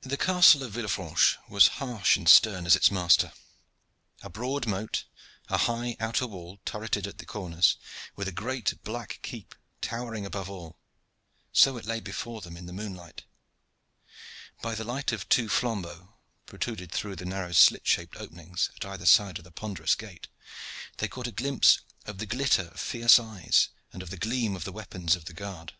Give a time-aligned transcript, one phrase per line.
[0.00, 3.34] The Castle of Villefranche was harsh and stern as its master.
[4.22, 5.04] A broad moat,
[5.50, 7.76] a high outer wall turreted at the corners,
[8.16, 10.78] with a great black keep towering above all
[11.52, 13.24] so it lay before them in the moonlight.
[14.62, 16.14] By the light of two flambeaux,
[16.46, 20.28] protruded through the narrow slit shaped openings at either side of the ponderous gate,
[20.96, 24.64] they caught a glimpse of the glitter of fierce eyes and of the gleam of
[24.64, 25.74] the weapons of the guard.